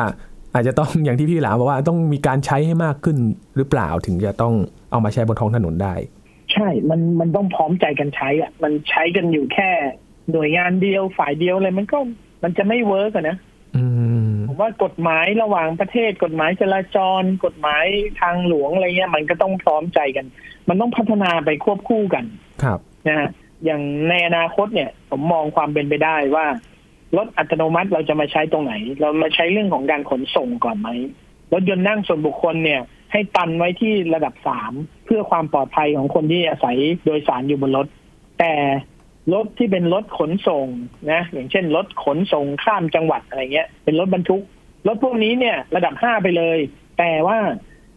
[0.53, 3.17] อาจจะต้องอย่างที่พี่หลามบอกว่าต้องมีการใช้ให้มากขึ้น
[3.55, 4.53] หรือเปล่าถึงจะต้อง
[4.91, 5.95] เอามาใช้บนท้องถนนได้
[6.53, 9.69] ใช่ มันมันต้องพร้อมใจกันใช้อะ มันใช้กันอยู่แค่
[10.31, 11.97] หน่วยงานเดียวฝ่ายเดียวเลยมันก็
[12.43, 13.37] มันจะไม่เวิร์กอะนะ
[13.75, 13.83] อื
[14.29, 17.85] มผมว่ากฎหมายระหว่างประเทศกฎหมายจราจร กฎหมาย
[18.21, 20.25] ทางหลวงอะไรเงี้ยมันก็ต้องพร้อมใจกัน
[20.69, 22.25] มันต้องพัฒนาไปควบคู่กัน
[22.63, 23.29] ครับนะฮะ
[23.65, 26.45] อย่างในอนาคตเนี่ย ผมมองความเป็นไปได้ว่า
[27.17, 30.89] รถอัตโนมัติเราจะมาใช้ตรงไหน เรามาใช้เรื่องของการขนส่งก่อนไหม
[31.53, 34.71] รถยนต์นั่งส่วนบุคคลเนี่ย ให้ตันไว้ที่ระดับสาม
[35.05, 37.87] เพื่อความปลอดภัยของคนที่อาศัยโดยสารอยู่บนรถ
[38.39, 38.53] แต่
[39.33, 40.67] รถที่เป็นรถขนส่ง
[41.11, 44.41] นะอย่างเช่นรถขนส่งข้ามจังหวัดอะไรเงี้ย เป็นรถบรรทุก
[44.87, 46.59] รถพวกนี้เนี่ย ระดับห้าไปเลย
[46.99, 47.39] แต่ว่า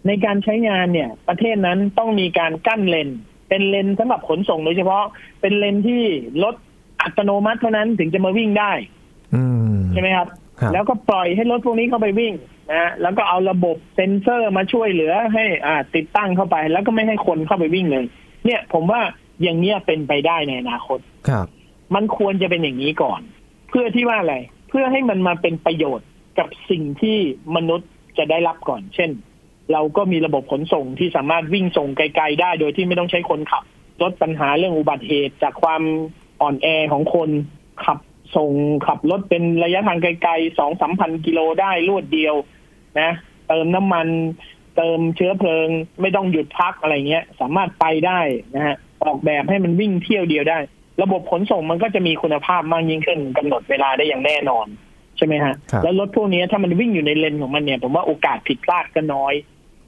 [0.07, 3.09] ในการใช้งานเนี่ย ประเทศนั้นต้องมีการกั้นเลน
[3.49, 5.05] เป็นเลนสำหรับขนส่งโดยเฉพาะ
[5.41, 6.03] เป็นเลนที่
[6.45, 6.55] รถ
[7.03, 8.73] อัตโนมัติเท่านั้นถึงจะมาวิ่งได้
[9.93, 10.29] ใช่ไหมครับ
[10.61, 12.35] ครับ แล้วก็ปล่อยให้รถพวกนี้เข้าไปวิ่ง
[12.73, 18.05] นะแล้วก็เอาระบบเซ็นเซอร์มาช่วยเหลือให้อ่าติดตั้งเข้าไป แล้วก็ไม่ให้คนเข้าไปวิ่งเลย
[18.45, 19.01] เนี่ยผมว่า
[19.43, 21.47] อย่างเนี้ยเป็นไปได้ในอนาคตครับ
[21.95, 23.21] มันควรจะเป็นอย่างนี้ก่อน
[23.69, 24.37] เพื่อที่ว่าอะไร
[24.69, 27.19] เพื่อให้มันมาเป็นประโยชน์กับสิ่งที่
[27.57, 29.11] มนุษย์จะได้รับก่อน เช่น
[29.73, 33.65] เราก็มีระบบขนส่งที่สามารถวิ่งส่งไกลๆได้ โดยที่ไม่ต้องใช้คนขับ
[34.03, 35.83] ลดปัญหาเรื่องอุบัติเหตุจากความ
[36.41, 37.29] อ่อนแอของคน
[37.85, 37.99] ขับ
[38.37, 38.51] ส่ง
[38.87, 42.35] ขับรถเป็นระยะทางไกลๆสองสามพันกิโลได้รวดเดียว
[43.01, 43.11] นะ
[43.49, 44.07] เติมน้ำมัน
[44.77, 45.69] เติมเชื้อเพลิง
[46.01, 48.21] ไม่ต้องหยุดพักอะไรเงี้ย สามารถไปได้
[48.55, 50.59] นะฮะออกแบบให้มันวิ่งเที่ยวเดียวได้
[51.03, 54.67] ระบบขนส่งมันก็จะมีคุณภาพมากยิ่งขึ้นกำหนดเวลาได้อย่างแน่นอน
[55.17, 59.35] ใช่ไหมฮะครับแล้วรถพวกนี้ถ้ามันวิ่งอยู่ในเลนของมันเนี่ย ผมว่าโอกาสผิดพลาดก็น้อย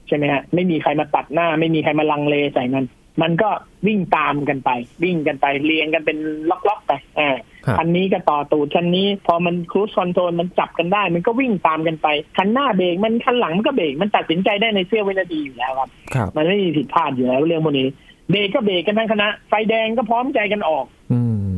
[0.07, 2.85] ใช่ไหมฮะไม่มีใครมาตัดหน้า ไม่มีใครมาลังเลใส่มัน
[3.21, 3.49] มันก็
[3.87, 4.69] วิ่งตามกันไป
[5.03, 6.17] วิ่งกันไปเรียงกันเป็น
[6.49, 17.87] ล็อกๆไปอ่า ครับคันนี้ก็ต่อตูดคันนี้พอมันครู e คอนโทรลมันจับกันได้ มันก็วิ่งตามกันไป คันหน้าเบรกมันคันหลังมันก็เบรกมันตัดสินใจได้ในเสี้ยววินาทีอยู่แล้วครับครับมันไม่มีผิดพลาดอยู่แล้วเรื่องพวกนี้
[18.31, 21.21] เบรกก็เบรกกันทั้งคณะ ไฟแดงก็พร้อมใจกันออก อื
[21.53, 21.55] ม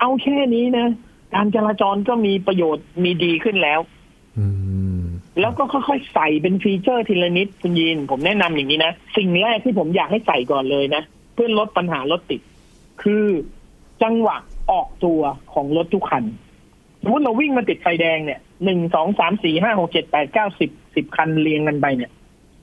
[0.00, 0.86] เอาแค่นี้นะ
[1.34, 3.80] การจราจรก็มีประโยชน์มีดีขึ้นแล้ว
[4.38, 4.46] อื
[5.00, 5.02] ม
[5.40, 11.02] แล้วก็ค่อยๆใส่เป็นฟีเจอร์ทีละนิดคุณยีนผมแนะนำอย่างนี้นะ สิ่งแรกที่ผมอยากให้ใส่ก่อนเลยนะ
[11.34, 12.40] เพื่อลดปัญหารถติด
[13.02, 13.24] คือ
[14.02, 14.36] จังหวะ
[14.72, 15.20] ออกตัว
[15.52, 16.24] ของรถทุกคัน
[17.02, 22.10] สมมติเราวิ่งมาติดไฟแดงเนี่ยหนึ่งสองสามสี่ห้าหกเจ็ดแปดเก้าสิบสิบคันเรียงกันไปเนี่ย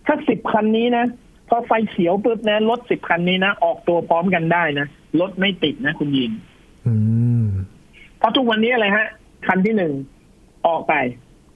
[0.05, 1.05] ถ้าสิบคันนี้นะ
[1.49, 4.87] พอไฟเขียวปุ๊บนะรถสิบคันนี้นะออกตัวพร้อมกันได้นะ
[5.19, 6.31] รถไม่ติดนะ คุณยีน
[6.85, 6.93] อื
[7.43, 7.47] ม
[8.17, 9.07] เพราะทุกวันนี้อะไรฮะ
[9.47, 9.93] คันที่หนึ่ง
[10.67, 10.93] ออกไป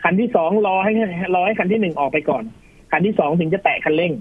[0.04, 0.92] คันที่สองรอให้
[1.36, 2.44] รอให้คันที่หนึ่งออกไปก่อน
[2.92, 4.14] คันที่สองถึงจะแตะคันเร่ง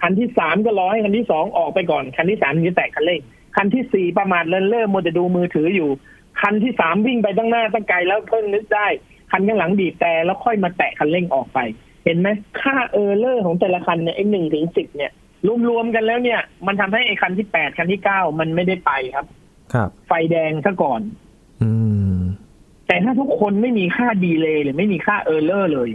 [0.00, 3.20] คันที่สามก็รอให้คันที่สองออกไปก่อน คันที่สามถึงจะแตะคันเร่ง
[3.56, 5.90] คันที่สี่ประมาทเลินเล่อมัวแต่ดูมือถืออยู่
[6.40, 8.86] คันที่สามวิ่งไปตั้งหน้าตั้งไกลแล้วเพิ่งนึกได้
[9.30, 11.58] คันข้างหลังบีบแต่แล้วค่อยมาแตะคันเร่งออกไป
[12.04, 12.28] เห็นไหม
[12.60, 15.12] ค่า error ของแต่ละคันเนี่ยไอ้หนึ่งถึงสิบเนี่ย
[15.68, 19.26] รวมๆกันแล้วเนี่ย มันทำให้ไอ้คันที่แปดคันที่เก้ามันไม่ได้ไปครับ
[19.74, 21.00] ครับ ไฟแดงซะก่อน
[21.62, 21.70] อื
[22.14, 22.18] ม
[22.86, 25.90] แต่ถ้าทุกคนไม่มีค่า delay หรือไม่มีค่า error เลย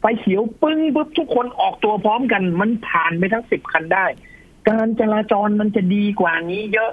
[0.00, 4.06] ไฟเขียวปึ้งปุ๊บทุกคนออกตัวพร้อมกัน มันผ่านไปทั้งสิบคันได้
[4.68, 6.92] การจราจรมันจะดีกว่านี้เยอะ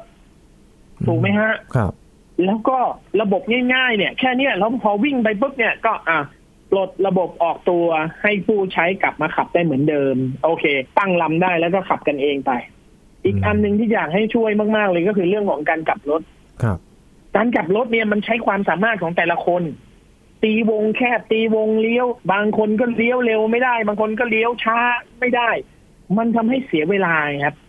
[1.06, 1.92] ถูกไหมฮะ ครับ
[2.46, 2.78] แล้วก็
[3.22, 3.42] ระบบ
[3.74, 6.20] ง่าย ๆ เนี่ย แค่เนี้ยแล้วพอวิ่งไปปุ๊บเนี่ยก็อะ
[6.72, 7.86] ปลดระบบออกตัว
[8.22, 10.66] ให้ผู้ใช้กลับมาขับได้เหมือนเดิม โอเค
[10.98, 12.52] ตั้งลำได้แล้วก็ขับกันเองไป
[13.24, 16.22] อีกอืมอันหนึ่งที่อยากให้ช่วยมากๆเลยก็คือเรื่องของการกลับรถ
[16.64, 16.78] ครับ
[17.36, 19.64] การกลับรถเนี่ยมันใช้ความสามารถของแต่ละคน
[20.44, 24.78] ตีวงแคบตีวงเลี้ยว บางคนก็เลี้ยวเร็วไม่ได้ บางคนก็เลี้ยวช้า
[25.20, 25.50] ไม่ได้
[26.18, 27.14] มันทำให้เสียเวลา
[27.46, 27.65] ครับอืม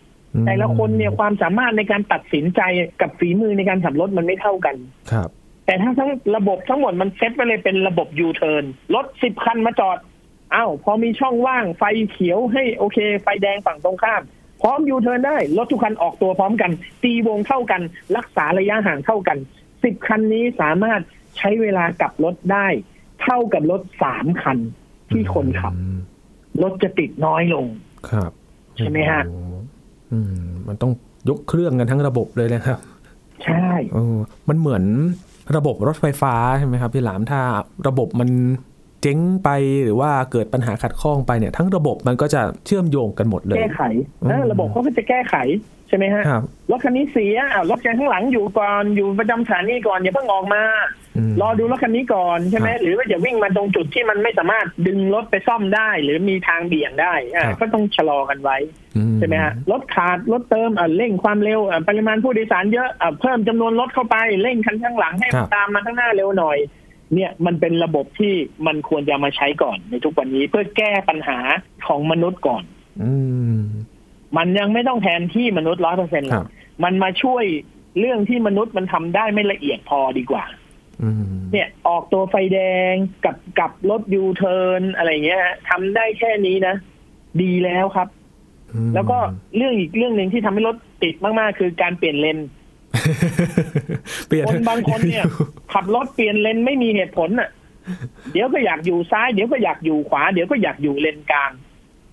[0.47, 2.61] แต่ละคนเนี่ยความสามารถในการตัดสินใจ
[3.01, 4.77] กับฝีมือในการขับรถมันไม่เท่ากัน
[5.13, 5.29] ครับ
[5.67, 9.99] แต่ถ้าทั้งระบบทั้งหมดมันเซ็ตไปเลยเป็นระบบยูเทิร์นรถสิบคันมาจอด
[10.55, 14.23] อ้าวพอมีช่องว่างไฟเขียวให้โอเค ไฟแดงฝั่งตรงข้าม
[14.63, 16.71] พร้อมยูเทิร์นได้ รถทุกคันออกตัวพร้อมกัน
[17.03, 17.83] ตีวงเท่ากัน
[18.17, 19.39] รักษาระยะห่างเท่ากัน
[19.85, 21.01] สิบคันนี้สามารถ
[21.37, 22.67] ใช้เวลากลับรถได้
[23.23, 24.59] เท่ากับรถสามคัน
[25.11, 25.99] ที่คนขับอืม
[26.63, 27.67] รถจะติดน้อยลง
[28.11, 28.33] ครับ
[28.79, 30.93] ใช่ไหมฮะโอ้โอืม มันต้อง
[31.29, 32.79] ยกเครื่องกันทั้งระบบเลยนะครับ
[33.45, 34.17] ใช่เออ
[34.49, 34.85] มันเหมือน
[35.57, 37.41] ระบบรถไฟฟ้าใช่ไหมครับพี่หลามถ้า
[37.89, 38.31] ระบบมัน
[39.03, 39.49] เจ๊งไป
[39.85, 43.83] หรือว่าเกิดปัญหาขัดข้องไปเนี่ย ทั้งระบบมันก็จะเชื่อมโยงกันหมดเลย แก้ไข
[44.23, 45.35] อืมเออระบบเขาก็จะแก้ไข
[45.89, 50.63] ใช่ไหมฮะครับรถคันนี้เสียอ้าวรถคันข้างหลังอยู่ก่อนอยู่ประจำสถานีก่อนอย่าเพิ่งออกมา
[51.06, 51.06] ม
[51.43, 58.57] รอดูรถคันนี้ก่อนใช่ไหมครับหรือว่าอย่าวิ่งมาตรงจุดที่มันไม่สามารถดึงรถไปซ่อมได้ หรือมีทางเบี่ยงได้อะครับก็ต้องชะลอกันไว้
[58.97, 66.59] อืใช่ไหมฮะรถขาดรถเติมอะเร่งความเร็วอะปริมาณผู้โดยสารเยอะอะเพิ่มจำนวนรถเข้าไปเร่งคันข้างหลังให้มันตามมาข้างหน้าเร็วหน่อย
[67.15, 68.35] เนี่ยมันเป็นระบบที่
[68.67, 71.39] มันควรจะมาใช้ก่อนในทุกวันนี้เพื่อแก้ปัญหา
[71.87, 72.63] ของมนุษย์ก่อน
[73.03, 73.13] อื
[73.57, 73.59] ม
[74.37, 76.47] มันยังไม่ต้องแทนที่มนุษย์ร้อยเปอร์เซ็นต์ครับ
[76.85, 77.45] มันมาช่วย
[77.99, 80.66] เรื่องที่มนุษย์มันทำได้ไม่ละเอียดพอดีกว่าอืม
[81.53, 82.59] เนี่ยออกตัวไฟแด
[82.91, 82.93] ง
[83.25, 86.75] กับกับรถยูเทิร์นอะไรเงี้ยฮะทำได้แค่นี้นะ
[87.43, 88.09] ดีแล้วครับ
[88.75, 89.19] อืมแล้วก็
[89.57, 92.39] เรื่องอีกเรื่องหนึ่งที่ทำให้รถติดมากๆ คือการเปลี่ยนเลน
[94.27, 95.25] เปลี่ยนคนบางคนเนี่ย
[95.73, 97.51] ขับรถเปลี่ยนเลนไม่มีเหตุผลน่ะ
[98.33, 101.51] เดี๋ยวก็อยากอยู่ซ้าย เดี๋ยวก็อยากอยู่ขวา เดี๋ยวก็อยากอยู่เลนกลาง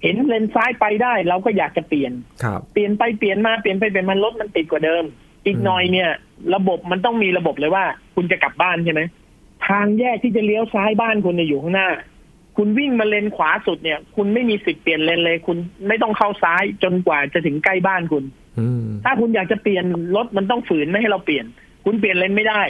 [0.03, 2.11] เห็นเลนซ้ายไปได้ เราก็อยากจะเปลี่ยน
[2.43, 5.03] ครับเปลี่ยนไปเปลี่ยนมาเปลี่ยนไปเปลี่ยนมารถมันติดกว่าเดิม
[5.45, 6.09] อีกหน่อยเนี่ย
[6.55, 7.83] ระบบมันต้องมีระบบเลยว่า
[8.15, 9.01] คุณจะกลับบ้านใช่ไหม
[9.67, 11.89] ทางแยกที่จะเลี้ยวซ้ายบ้านคุณเนี่ยอยู่ข้างหน้า
[12.57, 18.23] คุณวิ่งมาเลนขวาสุดเนี่ย คุณไม่มีสิทธิ์เปลี่ยนเลนเลย คุณไม่ต้องเข้าซ้ายจนกว่าจะถึงใกล้บ้านคุณ
[18.59, 21.45] อืมถ้าคุณอยากจะเปลี่ยนรถมันต้องฝืนไม่ให้เราเปลี่ยน
[21.85, 22.61] คุณเปลี่ยนเลนไม่ได้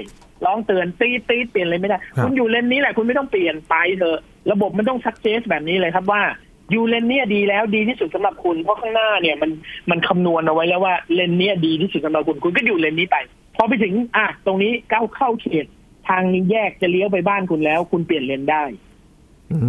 [0.45, 4.19] ร้องเตือนตีดตีดเปลี่ยนเลนไม่ได้ คุณอยู่เลนนี้แหละคุณไม่ต้องเปลี่ยนไปเถอะ
[4.51, 6.21] ระบบมันต้องซักเจสแบบนี้เลยครับว่า
[6.52, 9.51] อ ยู่เลนเนี้ยดีแล้วดีที่สุดสำหรับคุณเพราะข้างหน้าเนี่ยมัน
[9.89, 13.17] มันคำนวณเอาไว้แล้วว่าเลนเนี้ยดีที่สุดสำหรับคุณคุณก็อยู่เลนนี้ไป
[13.55, 15.65] พอไปถึงอะตรงนี้ก้าวเข้าเขต
[16.07, 18.63] ทางแยกจะเลี้ยวไปบ้านคุณแล้ว คุณเปลี่ยนเลนได้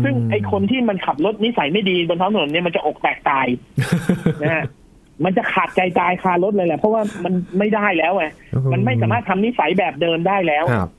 [0.04, 3.46] ซึ่งไอคนที่มันขับรถนิสัยไม่ดีบนท้องถนนเนี่ยมันจะอกแตกตาย
[4.42, 4.64] นะฮะ
[5.24, 8.26] มันจะขาดใจตายคารถเลยแหละเพราะว่ามันไม่ได้แล้วไง
[8.72, 10.90] มันไม่สามารถทำนิสัยแบบเดิมได้แล้วครับ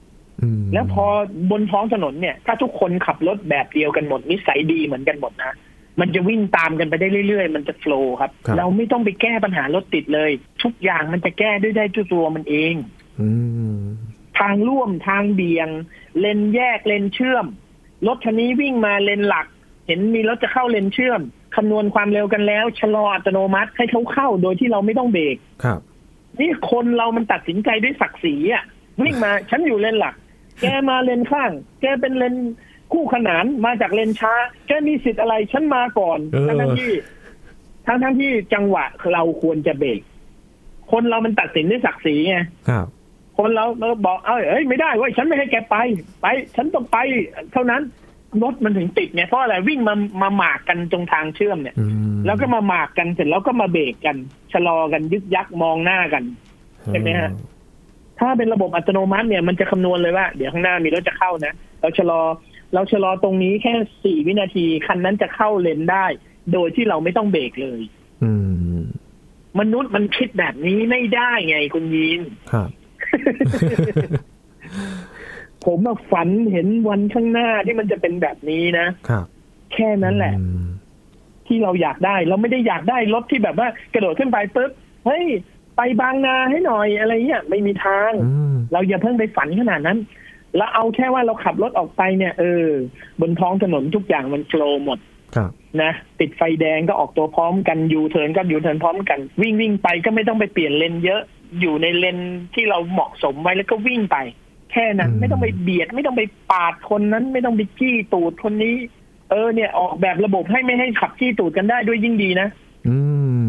[0.41, 1.05] อืมแล้วพอ
[1.51, 5.55] บนท้องถนนเนี่ย ถ้าทุกคนขับรถแบบเดียวกันหมดนิสัยดีเหมือนกันหมดนะ
[5.99, 10.31] มันจะวิ่งตามกันไปได้เรื่อยๆ มันจะโฟล์ครับ เราไม่ต้องไปแก้ปัญหารถติดเลย
[10.63, 12.73] ทุกอย่างมันจะแก้ด้วยได้ด้วยตัวมันเอง
[13.19, 13.29] อื
[13.77, 13.79] ม
[14.39, 15.69] ทางร่วมทางเบี่ยง
[16.19, 17.45] เลนแยกเลนเชื่อม
[18.07, 19.45] รถคันนี้วิ่งมาเลนหลัก
[19.87, 21.21] เห็นมีรถจะเข้าเลนเชื่อม
[21.55, 25.79] คำนวณความเร็วกันแล้วชะลออัตโนมัติให้เขาเข้าโดยที่เราไม่ต้องเบรกครับ
[26.39, 28.63] นี่คนเรามันตัดสินใจด้วยศักดิ์ศรีอะ
[29.03, 30.15] วิ่งมาฉันอยู่เลนหลัก
[30.61, 32.35] แกมาเลนข้าง แกเป็นเลน
[32.93, 34.33] คู่ขนานมาจากเลนช้า
[34.67, 36.91] แกมีสิทธิ์อะไรฉันมาก่อนเออทั้งทั้งๆที่
[37.87, 39.99] ทั้งทั้งๆที่จังหวะเราควรจะเบรก
[40.91, 42.37] คนเรามันตัดสินด้วยศักดิ์ศรีไง
[42.69, 42.85] ครับ
[43.37, 45.75] คนเราเราบอกเอ้ยเอ้ยไม่ได้เว้ยฉันไม่ให้แกไป
[46.21, 46.97] ไป ฉันต้องไป
[47.53, 47.81] เท่านั้น
[48.43, 54.17] รถมันถึงติดไงเพราะอะไรวิ่งมามาหมากกันตรงทางเชื่อมเนี่ยอืมแล้วก็มาหมากกันเสร็จแล้วก็มาเบรกกัน
[54.53, 56.23] ชะลอกันยึกยักมองหน้ากัน
[56.87, 57.29] ใช่ไหมฮะ
[58.19, 62.21] ถ้าเป็นระบบอัตโนมัติเนี่ยมันจะคำนวณเลยว่า เดี๋ยวข้างหน้ามีรถจะเข้านะเราชะลอ
[62.73, 63.73] เราชะลอตรงนี้แค่
[64.03, 66.05] สี่วินาทีคันนั้นจะเข้าเลนได้
[66.53, 67.81] โดยที่เราไม่ต้องเบรกเลย
[68.23, 68.31] อื
[68.77, 68.81] ม
[69.59, 72.69] มนุษย์มันคิดแบบนี้ไม่ได้ไงคุณยีนครับ
[75.65, 79.25] ผมมาฝันเห็นวันข้างหน้าที่มันจะเป็นแบบนี้นะครับ
[79.73, 80.65] แค่นั้นแหละอืม
[81.47, 84.71] ที่เราอยากได้ เราไม่ได้อยากได้รถที่แบบว่า กระโดดขึ้นไปปุ๊บ
[85.05, 85.25] เฮ้ย
[85.77, 89.97] ไปบางนาให้หน่อยอะไรเงี้ยไม่มีทางอืมเราอย่าเพิ่งไปฝันขนาดนั้น
[90.57, 92.67] แล้วเอาแค่ว่าเราขับรถออกไปเนี่ยเออ
[93.21, 94.99] บนท้องถนนทุกอย่างมัน flow หมด
[95.35, 101.21] ครับนะติดไฟแดงก็ออกตัวพร้อมกันยูเทิร์นก็ยูเทิร์นพร้อมกัน วิ่งวิ่งไปก็ไม่ต้องไปเปลี่ยนเลนเยอะ
[101.61, 102.17] อยู่ในเลน
[102.53, 104.17] ที่เราเหมาะสมไว้แล้วก็วิ่งไป
[104.71, 108.75] แค่นั้นอืมไม่ต้องไปเบียด ไม่ต้องไปปาดคนนั้น ไม่ต้องไปจี้ตูดคนนี้
[109.31, 112.47] เออเนี่ยออกแบบระบบให้ไม่ให้ขับจี้ตูดกันได้ด้วยยิ่งดีนะ
[112.87, 112.97] อื
[113.41, 113.43] ม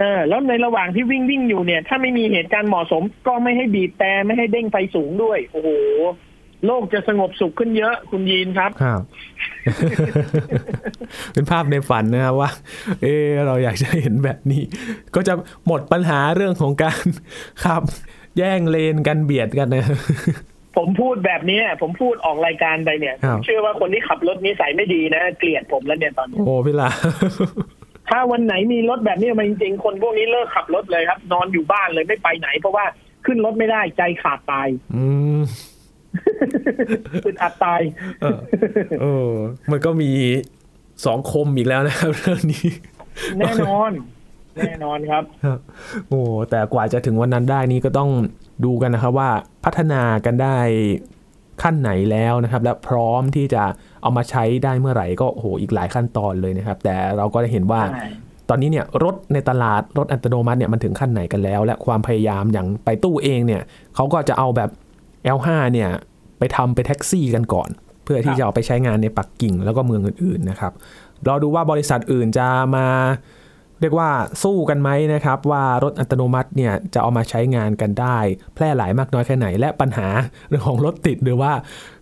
[0.00, 5.68] เออแล้วในระหว่างที่วิ่งวิ่งอยู่เนี่ย ถ้าไม่มีเหตุการณ์เหมาะสม ก็ไม่ให้บีบแต่ไม่ให้เด้งไฟสูงด้วย โอ้โห
[6.66, 9.00] โลกจะสงบสุขขึ้นเยอะคุณยีนครับครับ
[11.32, 12.50] เป็นภาพในฝันนะครับว่า
[13.02, 14.62] เออเราอยากจะเห็นแบบนี้
[15.14, 15.34] ก็จะ
[15.66, 17.04] หมดปัญหาเรื่องของการ
[17.64, 17.82] ขับ
[18.38, 19.84] แย่งเลนกันเบียดกันนะ
[20.76, 26.88] ผมพูดแบบนี้ผมพูดออกรายการไปเนี่ยครับผมเชื่อว่าคนที่ขับรถนิสัยไม่ดีนะ เกลียดผมแล้วเนี่ยตอนนี้โอ้พี่ลา
[28.10, 32.84] ถ้าวันไหนมีรถแบบนี้มาจริงๆคนพวกนี้เลิกขับรถเลยครับ นอนอยู่บ้านเลยไม่ไปไหน เพราะว่า
[33.26, 35.04] ขึ้นรถไม่ได้ใจขาดตาย อื
[35.38, 35.40] ม
[37.24, 37.80] อึดอัดตาย
[38.22, 38.38] เออ
[39.00, 39.32] เออ
[39.70, 40.10] มันก็มี
[41.06, 42.66] สองคมอีกแล้วนะครับเรื่องนี้
[43.38, 43.90] แน่นอน
[44.58, 45.58] แน่นอนครับครับ
[46.08, 46.20] โอ้
[46.50, 48.10] แต่กว่าจะถึงวันนั้นได้นี่ก็ต้อง
[48.64, 49.30] ดูกันนะครับว่า
[49.64, 50.56] พัฒนากันได้
[51.62, 53.62] ขั้นไหนแล้วนะครับ และพร้อมที่จะ
[54.02, 58.06] เอามาใช้ได้เมื่อไหร่ก็โอ้โหอีกหลายขั้นตอนเลยนะครับ แต่เราก็ได้เห็นว่าใช่
[58.48, 63.62] ตอนนี้เนี่ยรถในตลาดรถอัตโนมัติเนี่ยมันถึงขั้นไหนกันแล้ว และความพยายามอย่างไปตู้เองเนี่ย
[63.94, 64.70] เขาก็จะเอาแบบ
[65.36, 65.90] L5 เนี่ย
[66.38, 67.70] ไปทำไปแท็กซี่กันก่อน
[68.04, 70.72] เพื่อที่จะเอาไปใช้งานในปักกิ่งแล้วก็เมืองอื่นๆนะครับ
[71.26, 72.86] รอดูว่าบริษัทอื่นจะมา
[73.80, 74.10] เรียกว่า
[74.42, 78.18] สู้กันไหมนะครับ ว่ารถอัตโนมัติเนี่ยจะเอามาใช้งานกันได้
[78.54, 80.08] แพร่หลายมากน้อยแค่ไหน และปัญหา
[80.48, 81.52] เรื่องของรถติดหรือว่า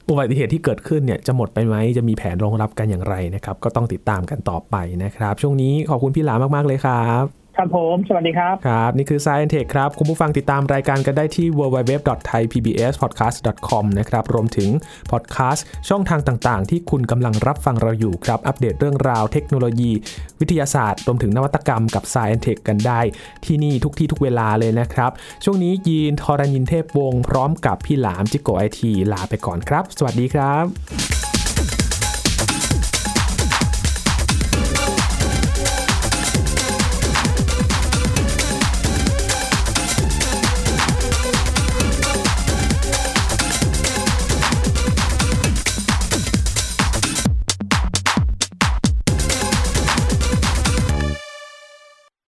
[0.09, 14.69] อุบัติเหตุที่เกิดขึ้นเนี่ยจะหมดไปไหมจะมีแผนรองรับกันอย่างไรนะครับ ก็ต้องติดตามกันต่อไปนะครับ ช่วงนี้ขอบคุณพี่หลามากๆเลยครับ ครับผม สวัสดีครับ ครับ นี่คือ Science Tech ครับ คุณผู้ฟังติดตามรายการกันได้ที่ www.thaipbspodcast.com นะครับ รวมถึง
[15.11, 19.93] พอดแคสต์ช่องทางต่างๆ ที่คุณกำลังรับฟังเราอยู่ครับ อัปเดตเรื่องราวเทคโนโลยี
[20.41, 23.01] วิทยาศาสตร์ รวมถึงนวัตกรรมกับ Science Tech กันได้
[23.45, 25.11] ที่นี่ทุกที่ทุกเวลาเลยนะครับ
[25.45, 30.65] ช่วงนี้ยีนทอรานินเทพวงศ์พร้อมกับพี่หลามจิโกไอทีลาไปก่อนครับ สวัสดีครับ